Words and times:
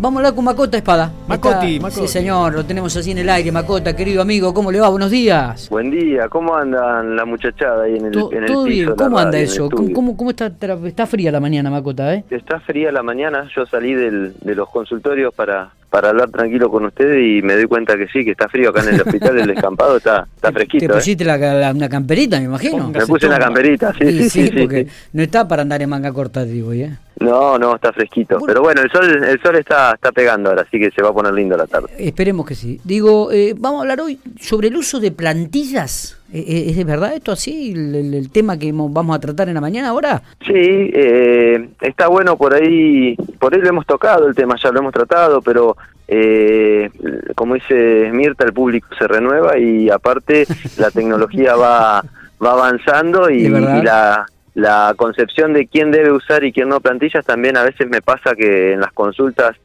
Vamos 0.00 0.18
a 0.18 0.20
hablar 0.20 0.34
con 0.36 0.44
Macota 0.44 0.76
Espada. 0.76 1.10
Macoti, 1.26 1.76
Está- 1.76 1.88
Macoti. 1.88 2.06
Sí, 2.06 2.08
señor, 2.08 2.54
lo 2.54 2.64
tenemos 2.64 2.96
así 2.96 3.10
en 3.10 3.18
el 3.18 3.28
aire. 3.28 3.50
Macota, 3.50 3.96
querido 3.96 4.22
amigo, 4.22 4.54
¿cómo 4.54 4.70
le 4.70 4.78
va? 4.80 4.88
Buenos 4.88 5.10
días. 5.10 5.68
Buen 5.70 5.90
día, 5.90 6.28
¿cómo 6.28 6.54
andan 6.54 7.16
la 7.16 7.24
muchachada 7.24 7.82
ahí 7.84 7.96
en 7.96 8.06
el, 8.06 8.12
To- 8.12 8.32
en 8.32 8.44
el 8.44 8.46
Todo 8.52 8.64
piso? 8.64 8.76
bien, 8.86 8.96
¿cómo 8.96 9.18
anda 9.18 9.32
radio, 9.32 9.44
eso? 9.44 9.62
¿Cómo, 9.68 9.82
estudio? 9.82 9.94
cómo, 9.96 10.16
cómo 10.16 10.30
está? 10.30 10.52
Está 10.84 11.06
fría 11.06 11.32
la 11.32 11.40
mañana, 11.40 11.68
Macota, 11.70 12.14
¿eh? 12.14 12.24
Está 12.30 12.60
fría 12.60 12.92
la 12.92 13.02
mañana, 13.02 13.48
yo 13.56 13.66
salí 13.66 13.92
del, 13.94 14.34
de 14.40 14.54
los 14.54 14.68
consultorios 14.70 15.34
para, 15.34 15.70
para 15.90 16.10
hablar 16.10 16.30
tranquilo 16.30 16.70
con 16.70 16.84
ustedes 16.84 17.18
y 17.24 17.42
me 17.42 17.54
doy 17.54 17.64
cuenta 17.66 17.96
que 17.96 18.06
sí, 18.08 18.24
que 18.24 18.32
está 18.32 18.48
frío 18.48 18.70
acá 18.70 18.82
en 18.82 18.94
el 18.94 19.00
hospital, 19.00 19.38
el 19.38 19.46
descampado 19.54 19.96
está, 19.96 20.26
está 20.36 20.48
¿Te 20.48 20.54
fresquito. 20.54 20.84
¿eh? 20.84 20.88
pusiste 20.88 21.24
la, 21.24 21.36
la- 21.38 21.72
una 21.72 21.88
camperita, 21.88 22.38
me 22.38 22.44
imagino? 22.44 22.88
Me 22.90 23.06
puse 23.06 23.26
una 23.26 23.38
camperita, 23.38 23.92
sí, 23.94 24.04
sí, 24.06 24.30
sí. 24.30 24.48
sí, 24.48 24.50
porque 24.58 24.84
sí. 24.84 24.90
no 25.14 25.22
está 25.22 25.48
para 25.48 25.62
andar 25.62 25.80
en 25.82 25.88
manga 25.90 26.12
corta, 26.12 26.44
digo, 26.44 26.72
¿eh? 26.72 26.90
No, 27.20 27.58
no, 27.58 27.74
está 27.74 27.92
fresquito. 27.92 28.38
Pero 28.46 28.60
bueno, 28.62 28.80
el 28.80 28.90
sol 28.92 29.24
el 29.24 29.40
sol 29.42 29.56
está, 29.56 29.94
está 29.94 30.12
pegando 30.12 30.50
ahora, 30.50 30.62
así 30.62 30.78
que 30.78 30.90
se 30.92 31.02
va 31.02 31.08
a 31.08 31.12
poner 31.12 31.32
lindo 31.32 31.56
la 31.56 31.66
tarde. 31.66 31.88
Esperemos 31.98 32.46
que 32.46 32.54
sí. 32.54 32.80
Digo, 32.84 33.32
eh, 33.32 33.54
vamos 33.58 33.78
a 33.78 33.82
hablar 33.82 34.00
hoy 34.00 34.20
sobre 34.40 34.68
el 34.68 34.76
uso 34.76 35.00
de 35.00 35.10
plantillas. 35.10 36.16
Eh, 36.32 36.44
eh, 36.46 36.66
¿Es 36.70 36.76
de 36.76 36.84
verdad 36.84 37.14
esto 37.14 37.32
así? 37.32 37.72
El, 37.72 38.30
tema 38.30 38.58
que 38.58 38.72
mo- 38.72 38.88
vamos 38.90 39.16
a 39.16 39.20
tratar 39.20 39.48
en 39.48 39.54
la 39.54 39.60
mañana 39.62 39.88
ahora? 39.88 40.22
Sí, 40.46 40.52
eh, 40.54 41.68
está 41.80 42.08
bueno 42.08 42.36
por 42.36 42.54
ahí, 42.54 43.16
por 43.38 43.54
ahí 43.54 43.60
lo 43.60 43.68
hemos 43.68 43.86
tocado 43.86 44.28
el 44.28 44.34
tema, 44.34 44.56
ya 44.62 44.70
lo 44.70 44.80
hemos 44.80 44.92
tratado, 44.92 45.40
pero 45.40 45.76
eh, 46.06 46.90
como 47.34 47.54
dice 47.54 48.10
Mirta, 48.12 48.44
el 48.44 48.52
público 48.52 48.88
se 48.98 49.06
renueva 49.08 49.58
y 49.58 49.88
aparte 49.90 50.46
la 50.78 50.90
tecnología 50.90 51.54
va, 51.56 52.04
va 52.44 52.52
avanzando 52.52 53.30
y, 53.30 53.44
y 53.46 53.48
la, 53.82 54.26
la 54.54 54.94
concepción 54.96 55.52
de 55.54 55.66
quién 55.66 55.90
debe 55.90 56.12
usar 56.12 56.44
y 56.44 56.52
quién 56.52 56.68
no 56.68 56.80
plantillas 56.80 57.24
también 57.24 57.56
a 57.56 57.62
veces 57.62 57.88
me 57.88 58.02
pasa 58.02 58.34
que 58.34 58.72
en 58.74 58.80
las 58.80 58.92
consultas 58.92 59.56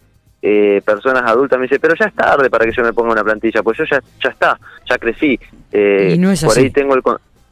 eh, 0.46 0.82
personas 0.86 1.24
adultas 1.26 1.58
me 1.58 1.64
dicen, 1.64 1.80
pero 1.82 1.96
ya 1.96 2.06
es 2.06 2.14
tarde 2.14 2.50
para 2.50 2.66
que 2.66 2.74
yo 2.74 2.84
me 2.84 2.92
ponga 2.92 3.14
una 3.14 3.24
plantilla, 3.24 3.64
pues 3.64 3.78
yo 3.78 3.86
ya, 3.86 4.02
ya 4.22 4.30
está, 4.30 4.60
ya 4.90 4.98
crecí. 4.98 5.40
Eh, 5.72 6.12
Y 6.16 6.18
no 6.20 6.32
es 6.32 6.42
por 6.44 6.52
así. 6.52 6.64
ahí 6.66 6.70
tengo 6.70 6.96
el... 6.96 7.02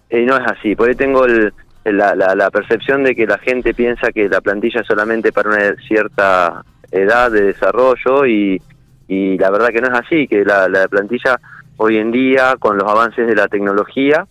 y 0.09 0.25
no 0.25 0.35
es 0.35 0.45
así, 0.45 0.75
por 0.75 0.89
ahí 0.89 0.95
tengo 0.95 1.23
el, 1.25 1.53
la, 1.85 2.13
la, 2.15 2.35
la 2.35 2.51
percepción 2.51 3.03
de 3.05 3.15
que 3.15 3.25
la 3.25 3.37
gente 3.37 3.73
piensa 3.73 4.11
que 4.11 4.27
la 4.27 4.41
plantilla 4.41 4.81
es 4.81 4.87
solamente 4.87 5.31
para 5.31 5.49
una 5.49 5.73
cierta 5.87 6.65
edad 6.91 7.31
de 7.31 7.43
desarrollo 7.43 8.25
y, 8.25 8.61
y 9.07 9.37
la 9.37 9.49
verdad 9.51 9.69
que 9.69 9.79
no 9.79 9.87
es 9.87 9.93
así, 10.05 10.27
que 10.27 10.43
la, 10.43 10.67
la 10.67 10.87
plantilla 10.89 11.39
hoy 11.77 11.95
en 11.97 12.11
día 12.11 12.57
con 12.59 12.77
los 12.77 12.87
avances 12.89 13.25
de 13.25 13.35
la 13.35 13.47
tecnología 13.47 14.27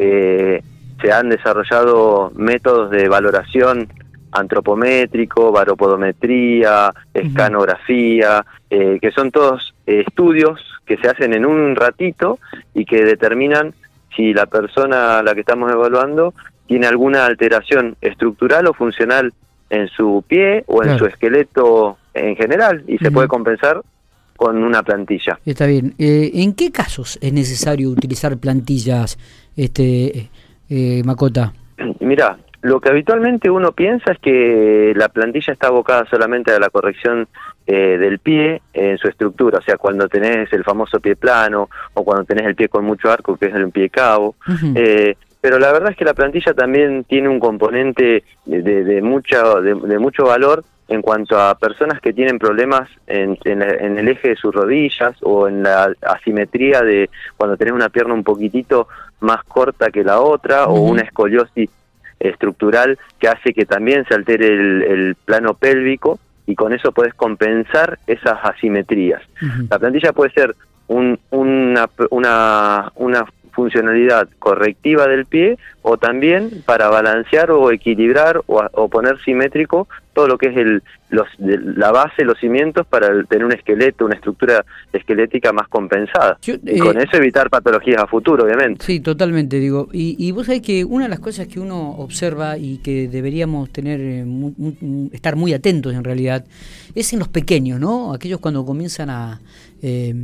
eh, 0.00 0.60
se 1.00 1.12
han 1.12 1.28
desarrollado 1.28 2.32
métodos 2.34 2.90
de 2.90 3.08
valoración 3.08 3.88
antropométrico, 4.32 5.52
varopodometría, 5.52 6.92
escanografía, 7.14 8.44
eh, 8.68 8.98
que 9.00 9.10
son 9.10 9.30
todos 9.30 9.74
eh, 9.86 10.04
estudios 10.06 10.60
que 10.86 10.96
se 10.98 11.08
hacen 11.08 11.34
en 11.34 11.46
un 11.46 11.76
ratito 11.76 12.38
y 12.74 12.84
que 12.84 13.04
determinan 13.04 13.74
si 14.16 14.32
la 14.32 14.46
persona 14.46 15.18
a 15.18 15.22
la 15.22 15.34
que 15.34 15.40
estamos 15.40 15.70
evaluando 15.70 16.34
tiene 16.66 16.86
alguna 16.86 17.26
alteración 17.26 17.96
estructural 18.00 18.66
o 18.66 18.74
funcional 18.74 19.32
en 19.70 19.88
su 19.88 20.24
pie 20.26 20.64
o 20.66 20.82
en 20.82 20.88
Claro. 20.90 20.98
su 20.98 21.06
esqueleto 21.06 21.98
en 22.14 22.36
general 22.36 22.82
y 22.86 22.98
se 22.98 23.10
puede 23.10 23.28
compensar 23.28 23.82
con 24.36 24.62
una 24.64 24.82
plantilla. 24.82 25.38
Está 25.44 25.66
bien. 25.66 25.94
Eh, 25.98 26.30
¿En 26.34 26.54
qué 26.54 26.72
casos 26.72 27.18
es 27.20 27.32
necesario 27.32 27.90
utilizar 27.90 28.36
plantillas, 28.38 29.18
este 29.56 30.30
eh, 30.68 31.02
Macota? 31.04 31.52
Mira, 32.00 32.38
lo 32.62 32.80
que 32.80 32.90
habitualmente 32.90 33.48
uno 33.50 33.72
piensa 33.72 34.12
es 34.12 34.18
que 34.18 34.92
la 34.96 35.08
plantilla 35.08 35.52
está 35.52 35.68
abocada 35.68 36.04
solamente 36.10 36.52
a 36.52 36.58
la 36.58 36.68
corrección 36.70 37.26
eh, 37.66 37.96
del 37.98 38.18
pie 38.18 38.60
en 38.74 38.98
su 38.98 39.08
estructura, 39.08 39.58
o 39.58 39.62
sea, 39.62 39.76
cuando 39.78 40.08
tenés 40.08 40.52
el 40.52 40.64
famoso 40.64 41.00
pie 41.00 41.16
plano 41.16 41.68
o 41.94 42.04
cuando 42.04 42.24
tenés 42.24 42.46
el 42.46 42.54
pie 42.54 42.68
con 42.68 42.84
mucho 42.84 43.10
arco, 43.10 43.36
que 43.36 43.46
es 43.46 43.54
el 43.54 43.70
pie 43.70 43.88
cabo. 43.90 44.34
Eh, 44.76 45.16
pero 45.40 45.58
la 45.58 45.72
verdad 45.72 45.92
es 45.92 45.96
que 45.96 46.04
la 46.04 46.12
plantilla 46.12 46.52
también 46.52 47.04
tiene 47.04 47.28
un 47.28 47.40
componente 47.40 48.24
de, 48.44 48.62
de, 48.62 48.84
de 48.84 49.00
mucha, 49.00 49.60
de, 49.60 49.74
de 49.74 49.98
mucho 49.98 50.24
valor 50.24 50.62
en 50.88 51.00
cuanto 51.02 51.38
a 51.40 51.54
personas 51.54 52.00
que 52.00 52.12
tienen 52.12 52.38
problemas 52.38 52.90
en, 53.06 53.38
en, 53.44 53.60
la- 53.60 53.70
en 53.74 53.96
el 53.98 54.08
eje 54.08 54.30
de 54.30 54.36
sus 54.36 54.52
rodillas 54.54 55.16
o 55.22 55.48
en 55.48 55.62
la 55.62 55.94
asimetría 56.02 56.82
de 56.82 57.08
cuando 57.38 57.56
tenés 57.56 57.72
una 57.72 57.88
pierna 57.88 58.12
un 58.12 58.24
poquitito 58.24 58.88
más 59.20 59.42
corta 59.44 59.90
que 59.90 60.02
la 60.04 60.20
otra 60.20 60.66
o 60.66 60.74
una 60.80 61.02
escoliosis 61.02 61.70
estructural 62.20 62.98
que 63.18 63.28
hace 63.28 63.52
que 63.52 63.66
también 63.66 64.04
se 64.06 64.14
altere 64.14 64.46
el, 64.46 64.82
el 64.82 65.14
plano 65.24 65.54
pélvico 65.54 66.18
y 66.46 66.54
con 66.54 66.72
eso 66.72 66.92
puedes 66.92 67.14
compensar 67.14 67.98
esas 68.06 68.38
asimetrías. 68.42 69.22
La 69.70 69.78
plantilla 69.78 70.12
puede 70.12 70.30
ser 70.32 70.54
un- 70.88 71.18
una, 71.30 71.88
una, 72.10 72.92
una 72.96 73.24
funcionalidad 73.52 74.28
correctiva 74.38 75.06
del 75.08 75.26
pie 75.26 75.58
o 75.82 75.96
también 75.96 76.50
para 76.66 76.88
balancear 76.88 77.50
o 77.50 77.70
equilibrar 77.72 78.40
o 78.46 78.88
poner 78.88 79.18
simétrico 79.20 79.88
todo 80.12 80.26
lo 80.26 80.36
que 80.38 80.48
es 80.48 80.56
el, 80.56 80.82
los, 81.10 81.26
de- 81.38 81.58
la 81.76 81.92
base, 81.92 82.24
los 82.24 82.38
cimientos 82.38 82.86
para 82.86 83.08
tener 83.24 83.44
un 83.44 83.52
esqueleto, 83.52 84.04
una 84.06 84.14
estructura 84.16 84.64
esquelética 84.92 85.52
más 85.52 85.68
compensada. 85.68 86.38
Yo, 86.42 86.54
y 86.64 86.76
eh, 86.76 86.78
con 86.78 86.98
eso 87.00 87.16
evitar 87.16 87.48
patologías 87.50 88.02
a 88.02 88.06
futuro, 88.06 88.44
obviamente. 88.44 88.84
Sí, 88.84 89.00
totalmente, 89.00 89.58
digo. 89.60 89.88
Y, 89.92 90.16
y 90.18 90.32
vos 90.32 90.46
sabés 90.46 90.62
que 90.62 90.84
una 90.84 91.04
de 91.04 91.10
las 91.10 91.20
cosas 91.20 91.46
que 91.46 91.60
uno 91.60 91.90
observa 91.92 92.58
y 92.58 92.78
que 92.78 93.08
deberíamos 93.08 93.70
tener, 93.70 94.00
eh, 94.00 94.24
mu- 94.24 94.52
mu- 94.58 95.08
estar 95.12 95.36
muy 95.36 95.52
atentos 95.54 95.94
en 95.94 96.04
realidad, 96.04 96.44
es 96.94 97.12
en 97.12 97.18
los 97.20 97.28
pequeños, 97.28 97.78
¿no? 97.80 98.12
Aquellos 98.12 98.40
cuando 98.40 98.64
comienzan 98.66 99.10
a, 99.10 99.40
eh, 99.82 100.14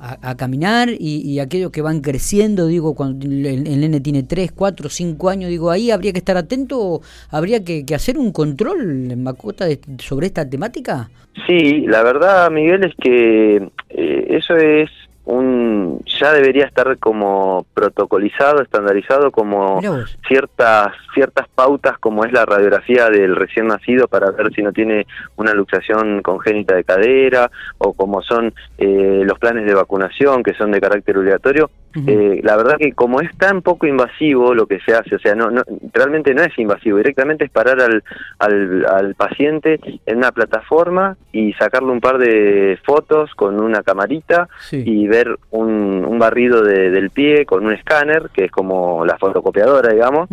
a, 0.00 0.30
a 0.30 0.36
caminar 0.36 0.88
y, 0.88 1.20
y 1.20 1.38
aquellos 1.38 1.70
que 1.70 1.82
van 1.82 2.00
creciendo, 2.00 2.66
digo, 2.66 2.94
cuando 2.94 3.26
el, 3.26 3.44
el 3.46 3.80
nene 3.80 4.00
tiene 4.00 4.22
3, 4.22 4.52
4, 4.52 4.88
5 4.88 5.28
años, 5.28 5.50
digo, 5.50 5.70
ahí 5.70 5.90
habría 5.90 6.12
que 6.12 6.18
estar 6.18 6.36
atento, 6.36 7.02
habría 7.30 7.62
que, 7.62 7.84
que 7.84 7.94
hacer 7.94 8.18
un 8.18 8.32
control 8.32 9.10
en 9.10 9.22
De- 9.64 9.80
sobre 9.98 10.26
esta 10.26 10.48
temática. 10.48 11.08
Sí, 11.46 11.84
la 11.86 12.02
verdad, 12.02 12.50
Miguel, 12.50 12.84
es 12.84 12.94
que 12.96 13.56
eh, 13.90 14.26
eso 14.30 14.56
es 14.56 14.90
un 15.26 16.02
ya 16.20 16.32
debería 16.32 16.66
estar 16.66 16.98
como 16.98 17.64
protocolizado, 17.72 18.62
estandarizado 18.62 19.30
como 19.30 19.80
ciertas 20.28 20.88
ciertas 21.14 21.48
pautas 21.48 21.98
como 21.98 22.24
es 22.24 22.32
la 22.32 22.44
radiografía 22.44 23.08
del 23.08 23.34
recién 23.34 23.68
nacido 23.68 24.06
para 24.06 24.30
ver 24.32 24.52
si 24.54 24.62
no 24.62 24.72
tiene 24.72 25.06
una 25.36 25.54
luxación 25.54 26.20
congénita 26.22 26.74
de 26.74 26.84
cadera 26.84 27.50
o 27.78 27.94
como 27.94 28.20
son 28.22 28.52
eh, 28.76 29.22
los 29.24 29.38
planes 29.38 29.64
de 29.64 29.74
vacunación 29.74 30.42
que 30.42 30.54
son 30.54 30.70
de 30.72 30.80
carácter 30.80 31.16
obligatorio. 31.16 31.70
Eh, 32.06 32.40
la 32.42 32.56
verdad 32.56 32.76
que 32.78 32.92
como 32.92 33.20
es 33.20 33.30
tan 33.38 33.62
poco 33.62 33.86
invasivo 33.86 34.52
lo 34.54 34.66
que 34.66 34.80
se 34.80 34.94
hace, 34.94 35.14
o 35.14 35.18
sea, 35.20 35.34
no, 35.34 35.50
no 35.50 35.62
realmente 35.92 36.34
no 36.34 36.42
es 36.42 36.58
invasivo, 36.58 36.96
directamente 36.98 37.44
es 37.44 37.50
parar 37.52 37.80
al, 37.80 38.02
al, 38.40 38.84
al 38.86 39.14
paciente 39.14 39.78
en 40.04 40.16
una 40.18 40.32
plataforma 40.32 41.16
y 41.32 41.52
sacarle 41.52 41.90
un 41.92 42.00
par 42.00 42.18
de 42.18 42.78
fotos 42.84 43.32
con 43.36 43.60
una 43.60 43.82
camarita 43.82 44.48
Sí. 44.58 44.82
y 44.84 45.06
ver 45.06 45.36
un, 45.50 46.04
un 46.04 46.18
barrido 46.18 46.62
de- 46.62 46.90
del 46.90 47.10
pie 47.10 47.46
con 47.46 47.64
un 47.64 47.72
escáner, 47.72 48.28
que 48.32 48.46
es 48.46 48.50
como 48.50 49.04
la 49.06 49.16
fotocopiadora, 49.18 49.92
digamos. 49.92 50.28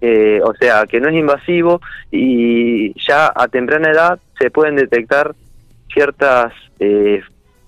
Eh, 0.00 0.40
o 0.44 0.52
sea, 0.54 0.84
que 0.86 1.00
no 1.00 1.08
es 1.08 1.14
invasivo 1.14 1.80
y 2.10 2.92
ya 3.00 3.32
a 3.34 3.48
temprana 3.48 3.90
edad 3.90 4.18
se 4.38 4.50
pueden 4.50 4.76
detectar 4.76 5.34
ciertas 5.92 6.52
eh, 6.78 7.22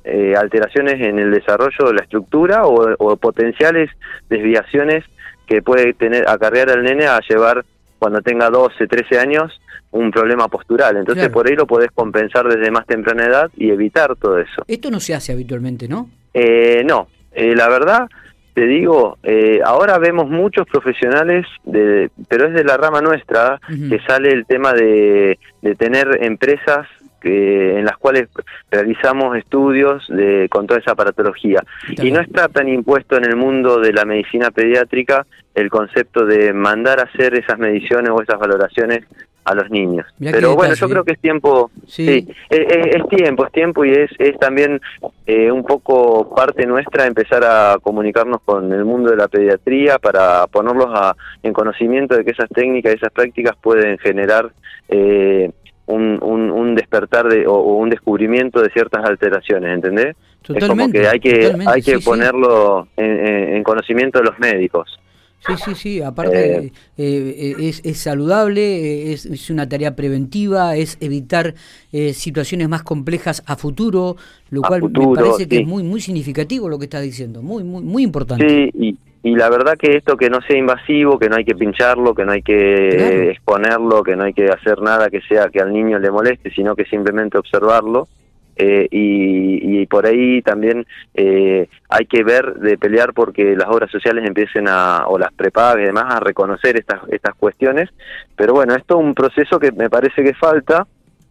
eh, 0.08 0.34
alteraciones 0.36 0.94
en 1.00 1.19
el 1.19 1.30
desarrollo 1.30 1.86
de 1.88 1.94
la 1.94 2.02
estructura 2.02 2.66
o, 2.66 2.94
o 2.98 3.16
potenciales 3.16 3.91
desviaciones 4.28 5.04
que 5.46 5.62
puede 5.62 5.94
tener 5.94 6.28
acarrear 6.28 6.70
al 6.70 6.82
nene 6.82 7.06
a 7.06 7.20
llevar 7.28 7.64
cuando 7.98 8.20
tenga 8.20 8.48
12, 8.50 8.86
13 8.86 9.19
años 9.19 9.60
un 9.91 10.10
problema 10.10 10.48
postural. 10.48 10.96
Entonces 10.96 11.24
Claro. 11.24 11.32
por 11.32 11.48
ahí 11.48 11.56
lo 11.56 11.66
podés 11.66 11.91
compensar 11.92 12.46
desde 12.46 12.70
más 12.70 12.86
temprana 12.86 13.24
edad 13.26 13.50
y 13.56 13.70
evitar 13.70 14.14
todo 14.16 14.38
eso. 14.38 14.62
Esto 14.66 14.90
no 14.90 15.00
se 15.00 15.14
hace 15.14 15.32
habitualmente, 15.32 15.88
¿no? 15.88 16.08
Eh, 16.34 16.82
no, 16.87 17.08
eh, 17.32 17.54
la 17.56 17.69
verdad, 17.69 18.08
te 18.54 18.66
digo, 18.66 19.16
eh, 19.22 19.61
ahora 19.64 19.99
vemos 19.99 20.28
muchos 20.28 20.66
profesionales, 20.66 21.46
de, 21.64 22.11
pero 22.28 22.49
es 22.49 22.54
de 22.54 22.64
la 22.64 22.76
rama 22.76 23.00
nuestra, 23.00 23.61
que 23.66 23.99
sale 24.06 24.31
el 24.31 24.46
tema 24.46 24.72
de, 24.72 25.38
de 25.62 25.75
tener 25.75 26.19
empresas 26.22 26.87
que, 27.20 27.79
en 27.79 27.85
las 27.85 27.97
cuales 27.99 28.29
realizamos 28.70 29.37
estudios 29.37 30.06
de, 30.09 30.49
con 30.50 30.67
toda 30.67 30.81
esa 30.81 30.93
aparatología. 30.93 31.62
Y 32.03 32.11
no 32.11 32.20
está 32.20 32.49
tan 32.49 32.69
impuesto 32.69 33.17
en 33.17 33.25
el 33.25 33.37
mundo 33.37 33.81
de 33.81 33.93
la 33.93 34.05
medicina 34.05 34.50
pediátrica 34.50 35.26
el 35.55 35.70
concepto 35.70 36.25
de 36.25 36.53
mandar 36.53 37.00
a 37.00 37.05
hacer 37.05 37.35
esas 37.35 37.59
mediciones 37.59 38.11
o 38.11 38.23
esas 38.23 38.38
valoraciones 38.38 39.05
a 39.44 39.55
los 39.55 39.70
niños. 39.70 40.05
Mirá 40.19 40.32
Pero 40.32 40.49
bueno, 40.55 40.75
detalle, 40.75 40.81
yo 40.81 40.87
¿eh? 40.87 40.91
creo 40.91 41.05
que 41.05 41.12
es 41.12 41.20
tiempo, 41.20 41.70
Sí. 41.87 42.06
sí, 42.06 42.29
es, 42.50 42.59
es- 42.69 42.97
es 42.97 43.09
tiempo, 43.09 43.47
es 43.47 43.53
tiempo 43.53 43.82
y 43.85 43.93
es, 43.93 44.11
es 44.19 44.38
también 44.38 44.79
eh, 45.26 45.50
un 45.50 45.64
poco 45.64 46.35
parte 46.35 46.67
nuestra 46.67 47.06
empezar 47.06 47.43
a 47.44 47.79
comunicarnos 47.81 48.43
con 48.44 48.71
el 48.71 48.85
mundo 48.85 49.11
de 49.11 49.17
la 49.17 49.26
pediatría 49.29 49.99
para 49.99 50.47
ponerlos 50.49 50.88
a- 50.93 51.17
en 51.43 51.55
conocimiento 51.55 52.14
de 52.14 52.26
que 52.26 52.32
esas 52.32 52.50
técnicas 52.50 52.93
y 52.93 52.97
esas 52.97 53.11
prácticas 53.12 53.56
pueden 53.56 53.97
generar 53.99 54.50
eh, 54.91 55.50
un, 55.88 56.52
un, 56.52 56.75
despertar 56.75 57.29
de, 57.29 57.46
o, 57.46 57.76
un 57.76 57.90
descubrimiento 57.90 58.61
de 58.61 58.70
ciertas 58.70 59.05
alteraciones, 59.05 59.75
¿entendés? 59.75 60.17
es 60.49 60.67
como 60.67 60.90
que 60.90 61.06
hay 61.06 61.20
que, 61.20 61.52
hay 61.67 61.82
que 61.82 61.99
ponerlo 61.99 62.88
En, 62.96 63.62
conocimiento 63.62 64.19
de 64.19 64.25
los 64.25 64.38
médicos. 64.38 64.99
Sí, 65.46 65.52
sí, 65.64 65.75
sí, 65.75 66.02
aparte 66.02 66.56
eh, 66.58 66.73
eh, 66.96 67.55
es, 67.61 67.81
es, 67.85 67.99
saludable, 67.99 69.12
es, 69.12 69.25
es, 69.25 69.50
una 69.50 69.69
tarea 69.69 69.94
preventiva, 69.94 70.75
es 70.75 70.99
evitar 71.00 71.55
eh, 71.93 72.12
situaciones 72.12 72.69
más 72.69 72.82
complejas 72.82 73.43
a 73.46 73.55
futuro, 73.56 74.17
lo 74.50 74.62
cual 74.62 74.82
me 74.82 75.14
parece 75.14 75.46
que 75.46 75.61
es 75.61 75.67
muy 75.67 75.85
muy 75.85 76.00
significativo 76.00 76.69
lo 76.69 76.79
que 76.79 76.87
estás 76.87 77.02
diciendo, 77.02 77.40
muy 77.40 77.62
muy 77.62 77.82
muy 77.82 78.02
importante. 78.02 78.49
Sí, 78.49 78.70
y, 78.75 78.96
y 79.28 79.34
la 79.34 79.50
verdad 79.50 79.76
que 79.76 79.94
esto 79.94 80.16
que 80.16 80.30
no 80.30 80.40
sea 80.40 80.56
invasivo, 80.56 81.19
que 81.19 81.28
no 81.28 81.36
hay 81.36 81.44
que 81.44 81.54
pincharlo, 81.54 82.14
que 82.14 82.25
no 82.25 82.32
hay 82.32 82.40
que 82.40 83.28
exponerlo, 83.30 84.02
que 84.02 84.16
no 84.16 84.25
hay 84.25 84.32
que 84.32 84.46
hacer 84.46 84.80
nada 84.80 85.10
que 85.10 85.20
sea 85.20 85.50
que 85.50 85.60
al 85.60 85.70
niño 85.70 85.98
le 85.98 86.10
moleste, 86.10 86.50
sino 86.50 86.75
que 86.75 86.86
simplemente 86.86 87.36
observarlo. 87.36 88.08
Eh, 88.56 88.88
y, 88.90 89.86
por 89.86 90.06
ahí 90.06 90.42
también 90.42 90.84
eh, 91.14 91.69
hay 91.88 92.06
que 92.06 92.25
ver 92.25 92.54
de 92.54 92.76
pelear 92.76 93.12
porque 93.12 93.54
las 93.54 93.69
obras 93.69 93.90
sociales 93.90 94.26
empiecen 94.26 94.66
a, 94.66 95.06
o 95.06 95.19
las 95.19 95.32
prepagas 95.32 95.82
y 95.82 95.86
demás, 95.86 96.06
a 96.08 96.20
reconocer 96.20 96.78
estas, 96.78 97.00
estas 97.10 97.34
cuestiones. 97.34 97.90
Pero 98.34 98.54
bueno, 98.54 98.75
esto 98.75 98.98
es 98.98 99.04
un 99.04 99.14
proceso 99.14 99.58
que 99.58 99.72
me 99.72 99.90
parece 99.90 100.25
que 100.25 100.34
falta, 100.34 100.86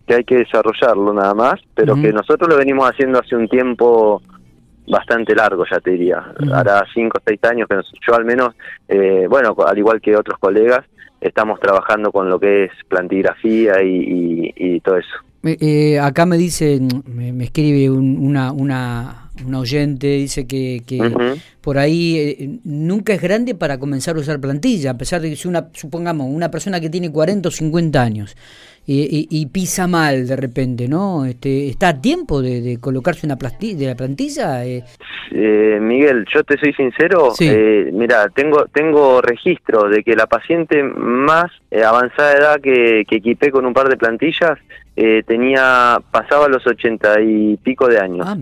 que 0.06 0.14
hay 0.14 0.24
que 0.24 0.38
desarrollarlo 0.38 1.14
nada 1.14 1.34
más, 1.34 1.60
pero 1.74 1.96
que 1.96 2.14
nosotros 2.14 2.48
lo 2.48 2.58
venimos 2.58 2.90
haciendo 2.90 3.20
hace 3.20 3.36
un 3.36 3.48
tiempo 3.48 4.22
bastante 4.88 5.36
largo, 5.36 5.64
ya 5.70 5.80
te 5.80 5.92
diría. 5.92 6.24
Hará 6.54 6.84
cinco 6.94 7.18
o 7.20 7.22
seis 7.26 7.40
años 7.44 7.68
que 7.70 7.76
yo 8.08 8.16
al 8.16 8.26
menos, 8.26 8.56
eh, 8.88 9.26
bueno, 9.30 9.56
al 9.66 9.78
igual 9.78 10.02
que 10.02 10.16
otros 10.16 10.40
colegas, 10.40 10.86
estamos 11.20 11.60
trabajando 11.60 12.12
con 12.12 12.30
lo 12.30 12.40
que 12.40 12.66
es 12.66 12.72
plantigrafía 12.88 13.82
y, 13.84 14.80
todo 14.82 14.98
eso. 14.98 15.16
Eh, 15.44 16.00
acá 16.00 16.26
me 16.26 16.38
dice, 16.38 16.80
me, 17.06 17.44
escribe 17.44 17.90
una, 17.90 18.52
una, 18.52 19.27
una, 19.46 19.60
oyente, 19.60 20.08
dice 20.08 20.48
que, 20.48 20.82
por 21.62 21.78
ahí 21.78 22.18
eh, 22.18 22.60
nunca 22.64 23.14
es 23.14 23.22
grande 23.22 23.56
para 23.56 23.78
comenzar 23.78 24.16
a 24.16 24.20
usar 24.20 24.40
plantilla, 24.40 24.92
a 24.92 24.98
pesar 24.98 25.22
de 25.22 25.30
que 25.30 25.36
si 25.36 25.48
una, 25.48 25.70
supongamos, 25.74 26.28
una 26.30 26.50
persona 26.50 26.80
que 26.80 26.90
tiene 26.90 27.12
40 27.12 27.50
o 27.50 27.52
50 27.52 28.02
años 28.02 28.36
y, 28.90 29.46
pisa 29.48 29.86
mal 29.88 30.28
de 30.28 30.36
repente, 30.36 30.88
¿no? 30.88 31.26
Este, 31.26 31.68
¿Está 31.68 31.90
a 31.90 32.02
tiempo 32.02 32.42
de, 32.42 32.78
colocarse 32.80 33.26
una 33.26 33.36
plantilla, 33.36 33.80
de 33.80 33.86
la 33.88 33.96
plantilla? 33.96 34.66
Eh, 34.66 34.84
eh, 35.32 35.80
Miguel, 35.82 36.26
yo 36.34 36.44
te 36.44 36.58
soy 36.58 36.74
sincero, 36.74 37.34
eh, 37.40 37.90
mira, 37.94 38.30
tengo 38.30 38.66
tengo 38.68 39.22
registro 39.22 39.90
de 39.90 40.04
que 40.04 40.16
la 40.16 40.28
paciente 40.28 40.84
más 40.84 41.52
eh, 41.70 41.84
avanzada 41.84 42.32
de 42.32 42.38
edad 42.38 42.62
que, 42.62 43.04
que 43.08 43.18
equipé 43.18 43.52
con 43.52 43.66
un 43.66 43.74
par 43.74 43.90
de 43.90 43.98
plantillas 43.98 44.58
tenía 45.26 46.00
pasaba 46.12 46.48
los 46.48 46.66
ochenta 46.66 47.22
y 47.22 47.56
pico 47.58 47.88
de 47.88 48.00
años. 48.00 48.26
Ah, 48.28 48.36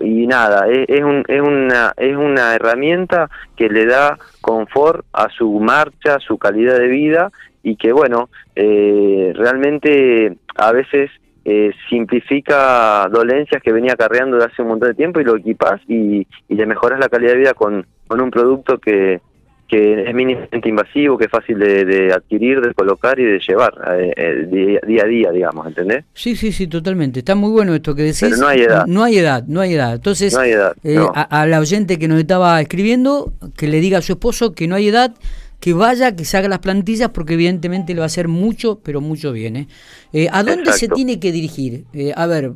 y 0.00 0.26
nada, 0.26 0.66
es, 0.68 0.88
es, 0.88 1.02
un, 1.02 1.24
es, 1.28 1.40
una, 1.40 1.92
es 1.96 2.16
una 2.16 2.54
herramienta 2.54 3.28
que 3.56 3.68
le 3.68 3.84
da 3.86 4.18
confort 4.40 5.04
a 5.12 5.28
su 5.28 5.60
marcha, 5.60 6.14
a 6.14 6.20
su 6.20 6.38
calidad 6.38 6.78
de 6.78 6.88
vida 6.88 7.30
y 7.62 7.76
que 7.76 7.92
bueno, 7.92 8.30
eh, 8.56 9.32
realmente 9.36 10.36
a 10.56 10.72
veces 10.72 11.10
eh, 11.44 11.72
simplifica 11.90 13.08
dolencias 13.10 13.62
que 13.62 13.72
venía 13.72 13.92
acarreando 13.92 14.38
de 14.38 14.46
hace 14.46 14.62
un 14.62 14.68
montón 14.68 14.88
de 14.88 14.94
tiempo 14.94 15.20
y 15.20 15.24
lo 15.24 15.36
equipas 15.36 15.80
y, 15.86 16.26
y 16.48 16.54
le 16.54 16.66
mejoras 16.66 16.98
la 16.98 17.08
calidad 17.08 17.32
de 17.32 17.38
vida 17.38 17.54
con, 17.54 17.86
con 18.06 18.20
un 18.20 18.30
producto 18.30 18.78
que, 18.78 19.20
que 19.68 20.08
es 20.08 20.14
mínimamente 20.14 20.68
invasivo, 20.68 21.18
que 21.18 21.26
es 21.26 21.30
fácil 21.30 21.58
de, 21.58 22.12
adquirir, 22.12 22.60
de 22.60 22.72
colocar 22.74 23.18
y 23.18 23.24
de 23.24 23.38
llevar 23.38 23.74
eh, 24.16 24.80
día, 24.86 25.02
a 25.02 25.06
día, 25.06 25.30
digamos, 25.30 25.66
¿entendés? 25.66 26.04
Sí, 26.14 26.36
sí, 26.36 26.52
sí, 26.52 26.66
totalmente. 26.66 27.20
Está 27.20 27.34
muy 27.34 27.50
bueno 27.50 27.74
esto 27.74 27.94
que 27.94 28.02
decís. 28.02 28.20
Pero 28.20 28.36
no 28.38 28.48
hay 28.48 28.62
edad. 28.62 28.86
No 28.86 29.04
hay 29.04 29.18
edad, 29.18 29.44
no 29.46 29.60
hay 29.60 29.74
edad. 29.74 29.94
Entonces, 29.94 30.34
a, 30.34 31.22
a, 31.22 31.46
la 31.46 31.60
oyente 31.60 31.98
que 31.98 32.08
nos 32.08 32.18
estaba 32.18 32.60
escribiendo, 32.60 33.32
que 33.56 33.68
le 33.68 33.80
diga 33.80 33.98
a 33.98 34.02
su 34.02 34.12
esposo 34.12 34.54
que 34.54 34.66
no 34.66 34.74
hay 34.74 34.88
edad 34.88 35.14
que 35.60 35.72
vaya, 35.72 36.14
que 36.14 36.24
se 36.24 36.36
haga 36.36 36.48
las 36.48 36.60
plantillas, 36.60 37.10
porque 37.10 37.34
evidentemente 37.34 37.92
le 37.92 38.00
va 38.00 38.04
a 38.04 38.06
hacer 38.06 38.28
mucho, 38.28 38.80
pero 38.82 39.00
mucho 39.00 39.32
bien. 39.32 39.56
¿eh? 39.56 39.68
eh 40.12 40.28
a 40.30 40.42
dónde 40.42 40.72
se 40.72 40.88
tiene 40.88 41.18
que 41.18 41.32
dirigir? 41.32 41.84
Eh, 41.92 42.12
a 42.14 42.26
ver, 42.26 42.52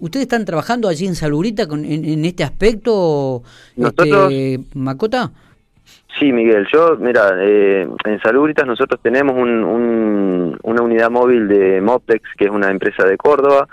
¿ustedes 0.00 0.24
están 0.24 0.44
trabajando 0.44 0.88
allí 0.88 1.06
en 1.06 1.14
Salurita 1.14 1.68
con, 1.68 1.84
en, 1.84 2.24
este 2.24 2.42
aspecto, 2.42 3.42
este, 3.76 4.60
Macota? 4.74 5.32
Sí, 6.18 6.32
Miguel, 6.32 6.66
yo, 6.72 6.96
mira, 6.98 7.32
eh, 7.38 7.86
en 8.04 8.20
Salubritas 8.20 8.66
nosotros 8.66 9.00
tenemos 9.02 9.36
un, 9.36 10.58
una 10.62 10.82
unidad 10.82 11.10
móvil 11.10 11.46
de 11.46 11.80
Moplex, 11.82 12.22
que 12.38 12.46
es 12.46 12.50
una 12.50 12.70
empresa 12.70 13.04
de 13.04 13.18
Córdoba, 13.18 13.68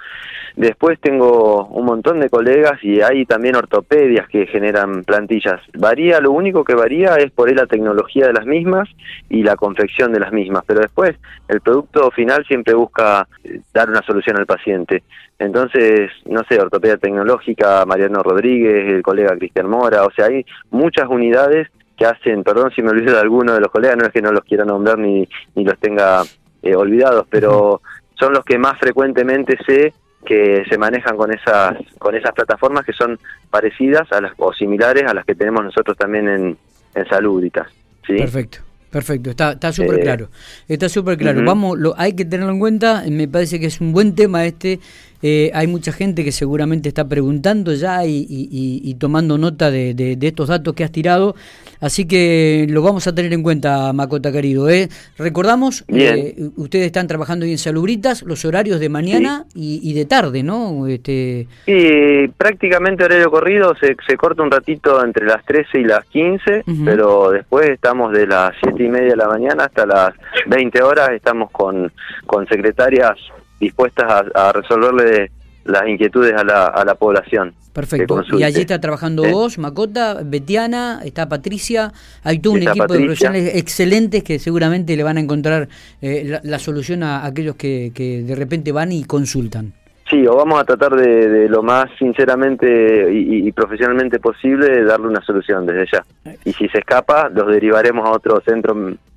Después 0.56 1.00
tengo 1.00 1.66
un 1.66 1.86
montón 1.86 2.20
de 2.20 2.30
colegas 2.30 2.84
y 2.84 3.02
hay 3.02 3.26
también 3.26 3.56
ortopedias 3.56 4.28
que 4.28 4.46
generan 4.46 5.04
plantillas. 5.04 5.60
Varía, 5.76 6.20
lo 6.20 6.32
único 6.32 6.64
que 6.64 6.76
varía 6.76 7.16
es 7.16 7.32
por 7.32 7.50
ahí 7.50 7.56
la 7.56 7.66
tecnología 7.66 8.28
de 8.28 8.34
las 8.34 8.46
mismas 8.46 8.88
y 9.30 9.42
la 9.42 9.56
confección 9.56 10.14
de 10.14 10.20
las 10.20 10.32
mismas, 10.32 10.64
pero 10.68 10.82
después 10.82 11.16
el 11.48 11.60
producto 11.62 12.12
final 12.12 12.46
siempre 12.46 12.76
busca 12.76 13.28
eh, 13.44 13.62
dar 13.74 13.90
una 13.90 14.04
solución 14.04 14.38
al 14.38 14.46
paciente. 14.46 15.04
Entonces, 15.40 16.12
no 16.26 16.44
sé, 16.48 16.60
ortopedia 16.60 16.98
tecnológica, 16.98 17.84
Mariano 17.88 18.22
Rodríguez, 18.22 18.94
el 18.94 19.02
colega 19.02 19.36
Cristian 19.36 19.68
Mora, 19.68 20.06
o 20.06 20.12
sea, 20.12 20.28
hay 20.28 20.46
muchas 20.70 21.08
unidades 21.10 21.68
que 21.98 22.06
hacen, 22.06 22.44
perdón 22.44 22.72
si 22.76 22.82
me 22.82 22.90
olvido 22.90 23.14
de 23.14 23.22
alguno 23.22 23.54
de 23.54 23.60
los 23.60 23.72
colegas, 23.72 23.98
no 23.98 24.06
es 24.06 24.12
que 24.12 24.22
no 24.22 24.32
los 24.32 24.44
quiera 24.44 24.66
nombrar 24.66 24.98
ni, 24.98 25.28
ni 25.56 25.64
los 25.64 25.78
tenga 25.80 26.24
eh, 26.62 26.76
olvidados, 26.76 27.26
pero 27.30 27.82
son 28.20 28.34
los 28.34 28.44
que 28.46 28.58
más 28.58 28.80
frecuentemente 28.80 29.58
sé 29.66 29.94
que 30.26 30.64
se 30.70 30.78
manejan 30.78 31.18
con 31.18 31.34
esas 31.34 31.76
con 32.00 32.16
esas 32.16 32.32
plataformas 32.32 32.86
que 32.86 32.94
son 32.94 33.20
parecidas 33.50 34.10
a 34.12 34.22
las 34.22 34.32
o 34.38 34.54
similares 34.54 35.04
a 35.06 35.14
las 35.14 35.26
que 35.26 35.36
tenemos 35.36 35.64
nosotros 35.64 35.98
también 35.98 36.28
en, 36.30 36.58
en 36.96 37.06
Saluditas. 37.10 37.68
¿sí? 38.08 38.16
Perfecto. 38.18 38.60
Perfecto, 38.90 39.32
está 39.32 39.54
está 39.54 39.74
súper 39.74 40.02
eh, 40.02 40.04
claro. 40.04 40.30
Está 40.68 40.88
súper 40.88 41.18
claro. 41.18 41.44
Vamos, 41.44 41.80
lo, 41.80 41.96
hay 41.98 42.14
que 42.14 42.26
tenerlo 42.26 42.54
en 42.54 42.60
cuenta. 42.60 43.04
Me 43.10 43.28
parece 43.28 43.60
que 43.60 43.66
es 43.66 43.82
un 43.82 43.92
buen 43.92 44.14
tema 44.14 44.46
este 44.46 44.80
eh, 45.26 45.52
hay 45.54 45.68
mucha 45.68 45.94
gente 45.94 46.26
que 46.26 46.34
seguramente 46.34 46.90
está 46.90 47.08
preguntando 47.08 47.74
ya 47.74 48.02
y, 48.06 48.96
tomando 49.00 49.38
nota 49.38 49.72
de, 49.72 50.18
estos 50.22 50.50
datos 50.50 50.74
que 50.76 50.84
has 50.84 50.92
tirado. 50.92 51.34
Así 51.80 52.06
que 52.06 52.68
lo 52.70 52.82
vamos 52.82 53.08
a 53.08 53.16
tener 53.16 53.32
en 53.32 53.42
cuenta, 53.42 53.94
Macota 53.94 54.34
querido. 54.34 54.70
¿eh? 54.70 54.90
Recordamos, 55.18 55.86
eh, 55.88 56.36
ustedes 56.58 56.88
están 56.88 57.08
trabajando 57.08 57.46
en 57.46 57.58
Salubritas, 57.58 58.24
los 58.24 58.44
horarios 58.44 58.82
de 58.82 58.90
mañana 58.90 59.46
y, 59.56 59.94
de 59.94 60.06
tarde, 60.06 60.44
¿no? 60.44 60.88
Este... 60.88 61.48
Sí, 61.66 62.30
prácticamente 62.38 63.06
horario 63.06 63.32
corrido, 63.32 63.76
se, 63.80 63.96
se 64.06 64.18
corta 64.18 64.44
un 64.44 64.52
ratito 64.52 65.04
entre 65.06 65.26
las 65.26 65.46
13 65.46 65.80
y 65.80 65.84
las 65.86 66.04
15, 66.06 66.64
pero 66.84 67.32
después 67.32 67.70
estamos 67.70 68.12
de 68.12 68.28
las 68.28 68.54
7 68.62 68.84
y 68.84 68.90
media 68.90 69.12
de 69.12 69.18
la 69.18 69.28
mañana 69.30 69.66
hasta 69.66 69.86
las 69.86 70.14
20 70.48 70.84
horas, 70.84 71.12
estamos 71.12 71.50
con, 71.52 71.94
con 72.26 72.46
secretarias 72.48 73.18
dispuestas 73.64 74.26
a, 74.34 74.52
resolverle 74.52 75.32
las 75.66 75.88
inquietudes 75.88 76.34
a 76.34 76.44
la, 76.44 76.66
a 76.66 76.86
la 76.86 76.96
población. 76.96 77.54
Perfecto. 77.74 78.22
Y 78.38 78.44
allí 78.44 78.62
está 78.62 78.80
trabajando 78.80 79.24
vos, 79.24 79.58
Macota, 79.58 80.20
Betiana, 80.24 81.02
está 81.04 81.28
Patricia. 81.28 81.92
Hay 82.24 82.40
todo 82.40 82.54
un 82.54 82.62
equipo 82.62 82.94
de 82.94 83.00
profesionales 83.00 83.56
excelentes 83.56 84.24
que 84.24 84.38
seguramente 84.38 84.96
le 84.96 85.02
van 85.02 85.18
a 85.18 85.20
encontrar 85.20 85.68
eh, 86.02 86.40
la, 86.44 86.60
solución 86.60 87.02
a 87.02 87.26
aquellos 87.26 87.56
que, 87.56 87.92
que, 87.94 88.22
de 88.22 88.36
repente 88.36 88.72
van 88.72 88.92
y 88.92 89.04
consultan. 89.06 89.74
Sí, 90.08 90.28
o 90.28 90.36
vamos 90.36 90.60
a 90.60 90.66
tratar 90.66 90.96
de, 90.96 91.50
lo 91.50 91.64
más 91.64 91.90
sinceramente 91.98 93.12
y, 93.12 93.52
profesionalmente 93.54 94.20
posible 94.20 94.84
darle 94.84 95.08
una 95.08 95.22
solución 95.22 95.66
desde 95.66 95.88
ya. 95.92 96.06
Y 96.46 96.54
si 96.54 96.68
se 96.68 96.80
escapa, 96.80 97.30
los 97.30 97.48
derivaremos 97.48 98.08
a 98.08 98.12
otro 98.12 98.40
centro 98.42 98.76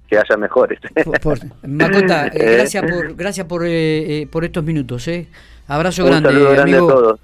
que 0.09 0.17
haya 0.17 0.37
mejores. 0.37 0.79
Macota, 1.67 2.29
eh, 2.29 2.57
gracias 2.57 2.85
por 2.91 3.15
gracias 3.15 3.47
por, 3.47 3.65
eh, 3.65 4.23
eh, 4.23 4.27
por 4.27 4.45
estos 4.45 4.65
minutos. 4.65 5.07
Eh. 5.09 5.29
Abrazo 5.69 6.05
grande, 6.05 6.31
saludo 6.31 6.51
grande 6.53 6.77
a 6.77 6.79
todos. 6.79 7.21